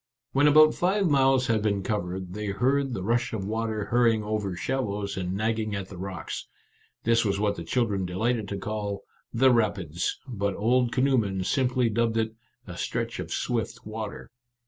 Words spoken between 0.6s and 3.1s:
five miles had been covered, they heard the